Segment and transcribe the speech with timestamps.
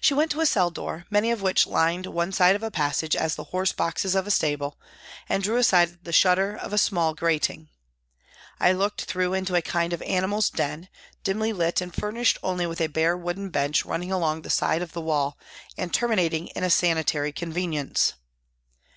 [0.00, 3.16] She went to a cell door, many of which lined one side of a passage
[3.16, 4.78] as the horse boxes of a stable,
[5.28, 7.68] and drew aside the shutter of a small grating.
[8.60, 10.88] I looked through into a kind of animal's den,
[11.24, 14.92] dimly lit and furnished only with a bare wooden bench running along the side of
[14.92, 15.36] the wall,
[15.76, 16.78] and terminating in 26 PRISONS AND PRISONERS a
[17.10, 18.12] sanitary convenience.